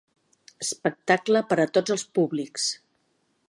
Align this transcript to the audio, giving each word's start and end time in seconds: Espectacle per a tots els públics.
Espectacle 0.65 1.43
per 1.51 1.59
a 1.65 1.67
tots 1.77 1.95
els 1.97 2.09
públics. 2.19 2.67